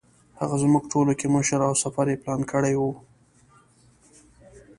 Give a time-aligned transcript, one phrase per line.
[0.39, 2.83] هغه زموږ ټولو کې مشر او سفر یې پلان کړی و.